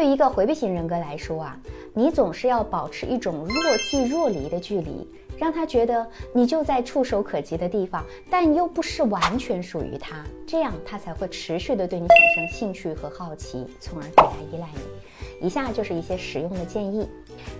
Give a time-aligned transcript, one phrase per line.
[0.00, 1.60] 对于一个回避型人格来说啊，
[1.92, 14.80] 你总是要保持一种若即若离的距离，让他觉得你就在触手可及的地方，但又不是完全属于他，这样他才会持续的对你产生兴趣和好奇，从而更加依赖你。
[15.40, 17.08] 以下就是一些实用的建议。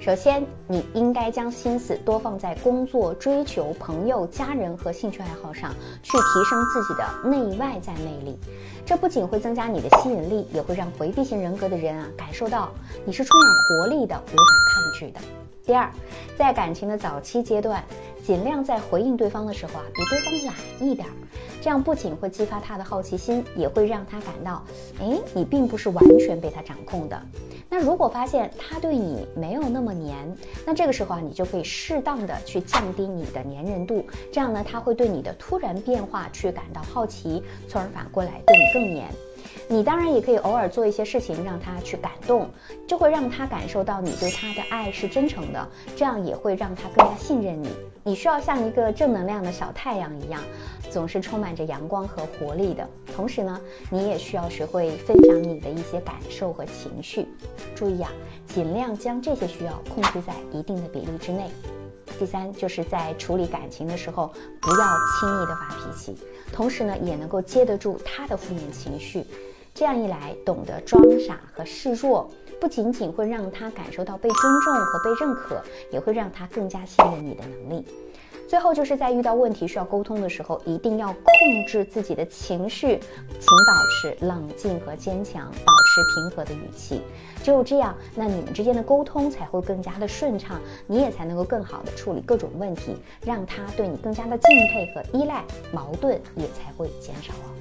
[0.00, 5.72] 首先，你应该将心思多放在工作、追求、朋友、家人和兴趣爱好上，
[6.02, 8.36] 去提升自己的内外在魅力。
[8.84, 12.70] 这不仅会增加你的吸引力，也会让回避型人格的人啊感受到
[13.04, 14.42] 你是充满活力的，无法
[14.74, 15.20] 抗拒的。
[15.64, 15.88] 第二，
[16.36, 17.84] 在感情的早期阶段，
[18.24, 21.06] 尽量在回应对方的时候啊，比对方懒一点，
[21.60, 24.64] 这样不仅会激发他的好奇心，也会让他感到，
[24.98, 27.22] 哎，你并不是完全被他掌控的。
[27.70, 30.16] 那如果发现他对你没有那么黏，
[30.66, 39.08] 那这个时候啊，你就可以适当的去降低你的粘人度，这样呢，他会对你的突然变化去感到好奇，从而反过来对你更黏。
[39.68, 42.48] 你当然也可以偶尔做一些事情让他去感动，
[42.86, 47.68] 就会让他感受到你对他的爱是真诚的，这样也会让他更加信任你。
[48.02, 50.42] 你需要像一个正能量的小太阳一样，
[50.90, 52.88] 总是充满着阳光和活力的。
[53.18, 57.26] 同时呢，你也需要学会分享你的一些感受和情绪。
[57.74, 58.08] 注意啊，
[58.46, 61.50] 尽量将这些需要控制在一定的比例之内。
[62.16, 64.28] 第三，就是在处理感情的时候，
[64.60, 64.86] 不要
[65.18, 66.16] 轻易的发脾气，
[66.52, 69.24] 同时呢，也能够接得住他的负面情绪。
[69.74, 72.30] 这样一来，懂得装傻和示弱，
[72.60, 77.84] 不仅仅会让他感受到被尊重和被认可，也会让他更加信任你的能力。
[78.48, 87.02] 最后，就是在遇到问题需要沟通的时候，一定要控制自己的情绪，请保持冷静和坚强，保持平和的语气。
[87.44, 97.52] 只有这样，那你们之间的沟通才会更加的顺畅，你也才能够更好的处理各种问题，让他对你更加的敬佩和依赖，矛盾也才会减少哦。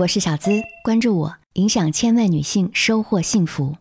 [0.00, 0.50] 我是小资，
[0.82, 3.76] 关注我，影响千万女性，收获幸福。